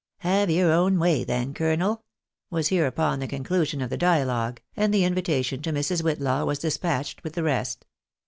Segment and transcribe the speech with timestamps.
[0.31, 2.01] "Have your own way, then, colonel,"
[2.49, 6.01] was hereupon the con clusion of the dialogue, and the invitation to Mrs.
[6.03, 7.85] Whitlaw was despatched with the rest.